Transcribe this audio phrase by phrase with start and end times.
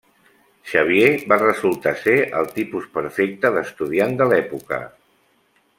[0.69, 4.81] Xavier va resultar ser el tipus perfecte d'estudiant de l'època.